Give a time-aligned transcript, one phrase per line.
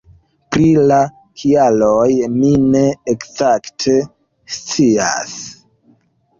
[0.55, 0.95] Pri la
[1.41, 1.99] kialoj
[2.39, 2.83] mi ne
[3.15, 3.97] ekzakte
[4.59, 5.39] scias.